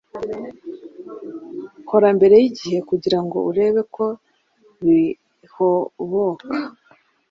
korambere 1.87 2.35
yigihe 2.43 2.79
kugirango 2.89 3.37
urebe 3.49 3.81
ko 3.95 4.05
bihoboka 4.83 6.45